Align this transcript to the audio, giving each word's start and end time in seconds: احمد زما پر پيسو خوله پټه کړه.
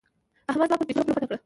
احمد 0.49 0.67
زما 0.69 0.77
پر 0.77 0.85
پيسو 0.87 1.01
خوله 1.03 1.15
پټه 1.17 1.25
کړه. 1.27 1.37